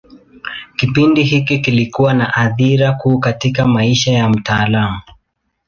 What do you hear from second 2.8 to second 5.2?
kuu katika maisha ya mtaalamu.